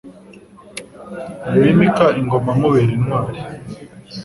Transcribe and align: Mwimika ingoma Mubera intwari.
Mwimika 1.53 2.05
ingoma 2.19 2.51
Mubera 2.59 2.91
intwari. 2.97 3.39